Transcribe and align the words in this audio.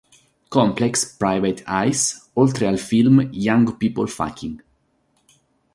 Complex", 0.49 1.05
Private 1.19 1.61
Eyes 1.67 2.31
oltre 2.33 2.65
al 2.65 2.79
film 2.79 3.29
"Young 3.33 3.77
People 3.77 4.07
Fucking". 4.07 4.63